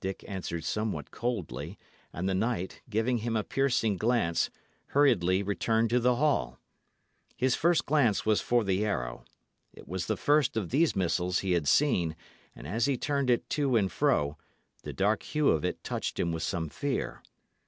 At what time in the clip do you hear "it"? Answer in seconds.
9.72-9.86, 13.30-13.48, 15.64-15.84